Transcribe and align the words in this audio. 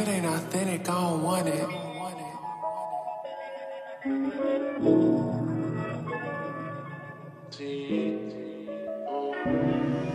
It 0.00 0.08
ain't 0.08 0.24
authentic, 0.24 0.88
I 0.88 0.94
don't 0.94 1.22
want 1.22 1.46
it. 1.46 1.68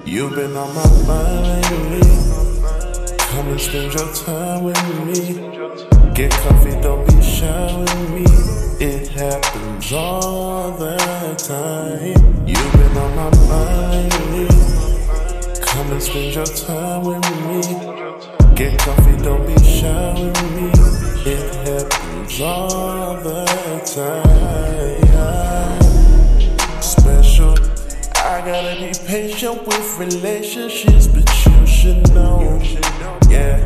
You've 0.07 0.33
been 0.33 0.57
on 0.57 0.73
my 0.73 0.89
mind 1.05 1.69
lately. 1.91 2.01
Come 3.29 3.47
and 3.49 3.61
spend 3.61 3.93
your 3.93 4.11
time 4.15 4.63
with 4.63 4.83
me. 5.05 5.35
Get 6.15 6.31
comfy, 6.31 6.71
don't 6.81 7.05
be 7.05 7.21
shy 7.21 7.77
with 7.77 8.09
me. 8.09 8.25
It 8.83 9.07
happens 9.09 9.93
all 9.93 10.71
the 10.71 10.97
time. 11.37 12.47
You've 12.47 12.73
been 12.73 12.97
on 12.97 13.15
my 13.15 13.29
mind 13.49 14.13
lately. 14.33 15.61
Come 15.61 15.91
and 15.91 16.01
spend 16.01 16.33
your 16.33 16.45
time 16.45 17.03
with 17.03 17.21
me. 17.45 18.34
Get 18.55 18.79
comfy, 18.79 19.17
don't 19.21 19.45
be 19.45 19.55
shy 19.65 20.13
with 20.13 20.55
me. 20.55 20.71
It 21.29 21.53
happens 21.67 22.39
all 22.39 23.17
the 23.17 23.45
time. 23.83 25.01
Special. 26.81 27.53
I 28.15 28.39
gotta 28.45 28.75
be 28.79 28.93
patient 29.05 29.67
with 29.67 29.99
relationships, 29.99 31.07
but 31.07 31.27
you 31.45 31.67
should 31.67 32.13
know. 32.13 32.61
Yeah, 33.29 33.57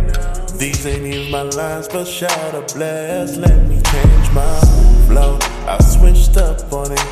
these 0.57 0.83
ain't 0.87 1.05
even 1.05 1.29
my 1.29 1.43
lines, 1.43 1.87
but 1.87 2.05
shout 2.05 2.55
a 2.55 2.61
blast. 2.73 3.37
Let 3.37 3.67
me 3.67 3.79
change 3.91 4.31
my 4.31 4.59
flow. 5.05 5.37
I 5.67 5.77
switched 5.83 6.35
up 6.37 6.73
on 6.73 6.91
it, 6.91 7.05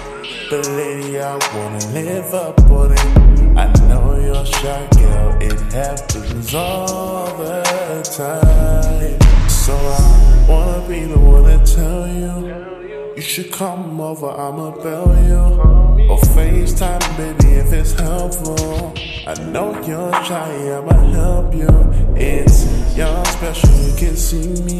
but 0.49 0.67
lady, 0.69 1.19
I 1.19 1.33
wanna 1.55 1.85
live 1.93 2.33
up 2.33 2.59
on 2.71 2.91
it. 2.91 3.27
I 3.57 3.67
know 3.87 4.19
you're 4.19 4.45
shy, 4.45 4.87
girl. 4.99 5.37
It 5.41 5.59
happens 5.73 6.53
all 6.53 7.27
the 7.37 7.63
time. 8.03 9.49
So 9.49 9.73
I 9.75 10.45
wanna 10.47 10.87
be 10.87 11.01
the 11.05 11.19
one 11.19 11.43
to 11.43 11.75
tell 11.75 12.07
you. 12.07 13.15
You 13.15 13.21
should 13.21 13.51
come 13.51 13.99
over, 13.99 14.29
I'ma 14.29 14.71
bail 14.83 15.09
you. 15.27 16.07
Or 16.09 16.19
FaceTime, 16.35 17.17
baby, 17.17 17.55
if 17.55 17.73
it's 17.73 17.93
helpful. 17.99 18.93
I 19.27 19.33
know 19.51 19.73
you're 19.81 20.23
shy, 20.23 20.77
I'ma 20.77 20.97
help 21.11 21.53
you. 21.53 21.67
It's 22.15 22.65
your 22.95 23.25
special, 23.25 23.69
you 23.71 23.93
can 23.97 24.15
see 24.15 24.61
me. 24.63 24.79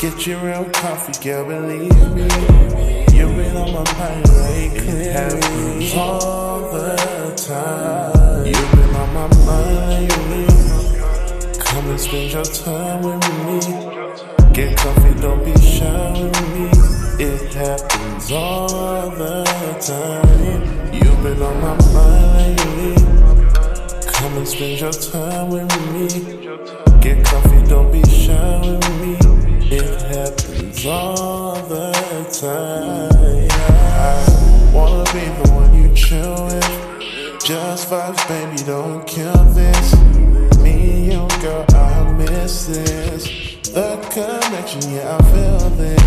Get 0.00 0.26
your 0.26 0.40
real 0.40 0.64
coffee, 0.70 1.14
girl, 1.22 1.46
believe 1.46 2.14
me. 2.14 3.03
You've 3.14 3.36
been 3.36 3.56
on 3.56 3.72
my 3.72 3.84
mind. 3.96 4.24
It 4.74 5.12
happens 5.12 5.94
all 5.94 6.72
the 6.72 6.96
time. 7.36 8.44
You've 8.44 8.70
been 8.72 8.96
on 8.96 9.14
my 9.14 9.28
mind 9.46 10.10
lately. 10.30 10.46
Come 11.60 11.90
and 11.90 12.00
spend 12.00 12.32
your 12.32 12.44
time 12.44 13.02
with 13.02 13.22
me. 13.46 13.60
Get 14.52 14.76
comfy, 14.76 15.20
don't 15.20 15.44
be 15.44 15.54
shy 15.62 16.12
with 16.22 16.54
me. 16.54 16.70
It 17.24 17.54
happens 17.54 18.32
all 18.32 19.10
the 19.10 19.44
time. 19.78 20.92
You've 20.92 21.22
been 21.22 21.40
on 21.40 21.60
my 21.60 21.76
mind 21.92 22.58
lately. 22.76 22.96
Come 24.12 24.38
and 24.38 24.48
spend 24.48 24.80
your 24.80 24.92
time 24.92 25.50
with 25.50 25.70
me. 25.92 26.08
Get 27.00 27.24
comfy, 27.24 27.64
don't 27.68 27.92
be 27.92 28.02
shy 28.10 28.60
with 28.60 29.00
me. 29.00 29.16
It 29.70 30.00
happens 30.02 30.84
all 30.86 31.33
time. 32.40 33.10
I 33.12 34.70
wanna 34.72 35.04
be 35.12 35.24
the 35.40 35.52
one 35.52 35.74
you 35.74 35.94
chill 35.94 36.46
with. 36.46 37.44
Just 37.44 37.90
vibes, 37.90 38.26
baby, 38.28 38.62
don't 38.64 39.06
kill 39.06 39.44
this. 39.52 39.94
Me 40.58 40.72
and 40.92 41.06
you, 41.12 41.40
girl, 41.40 41.64
I 41.74 42.12
miss 42.12 42.66
this. 42.66 43.24
The 43.70 43.96
connection, 44.10 44.82
yeah, 44.92 45.16
I 45.16 45.22
feel 45.32 45.70
this. 45.70 46.02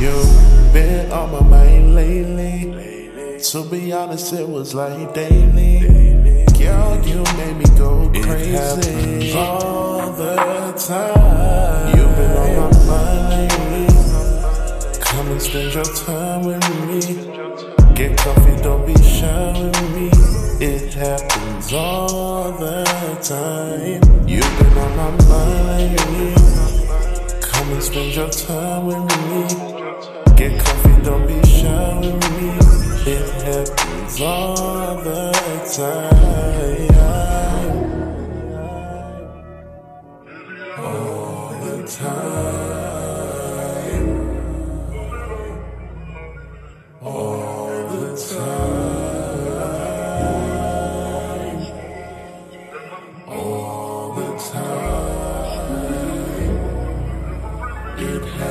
You've 0.00 0.72
been 0.72 1.10
on 1.10 1.32
my 1.32 1.40
mind 1.40 1.94
lately. 1.94 3.40
To 3.50 3.64
be 3.64 3.92
honest, 3.92 4.32
it 4.32 4.48
was 4.48 4.74
like 4.74 5.14
daily. 5.14 5.80
Girl, 6.58 7.06
you 7.06 7.22
made 7.38 7.56
me 7.56 7.64
go 7.76 8.10
crazy. 8.22 9.32
All 9.34 10.12
the 10.12 10.72
time. 10.76 11.21
Spend 15.52 15.74
your 15.74 15.84
time 15.84 16.44
with 16.46 16.64
me. 16.86 17.00
Get 17.94 18.16
coffee, 18.16 18.62
don't 18.62 18.86
be 18.86 18.94
shy 19.02 19.52
with 19.60 19.94
me. 19.94 20.08
It 20.66 20.94
happens 20.94 21.74
all 21.74 22.52
the 22.52 22.84
time. 23.20 24.00
You've 24.26 24.58
been 24.58 24.78
on 24.78 24.96
my 24.96 25.10
mind. 25.28 25.98
Come 27.42 27.68
and 27.70 27.82
spend 27.82 28.14
your 28.14 28.30
time 28.30 28.86
with 28.86 29.04
me. 29.28 30.36
Get 30.36 30.58
coffee, 30.58 31.02
don't 31.02 31.26
be 31.26 31.46
shy 31.46 31.98
with 32.00 32.18
me. 32.36 32.48
It 33.12 33.28
happens 33.44 34.20
all 34.22 35.02
the 35.04 35.32
time. 35.76 36.51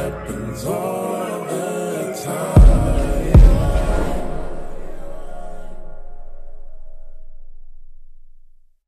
Time. 0.02 0.26
It 0.28 1.21